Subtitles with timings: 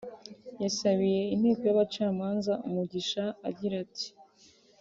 [0.63, 4.07] yasabiye inteko y’abacamanza umugisha agira ati